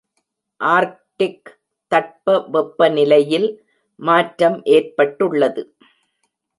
[0.61, 1.49] Arctic
[1.91, 3.49] தட்ப வெப்ப நிலையில்
[3.99, 5.63] மாற்றம் ஏற்பட்டுள்ளது.